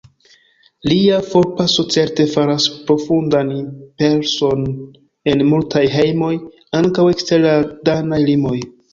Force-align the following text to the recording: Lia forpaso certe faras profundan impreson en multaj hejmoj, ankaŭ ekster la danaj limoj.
Lia 0.91 1.17
forpaso 1.31 1.83
certe 1.95 2.23
faras 2.35 2.63
profundan 2.87 3.51
impreson 3.55 4.63
en 5.33 5.43
multaj 5.51 5.83
hejmoj, 5.97 6.31
ankaŭ 6.79 7.05
ekster 7.13 7.43
la 7.45 7.53
danaj 7.91 8.19
limoj. 8.31 8.55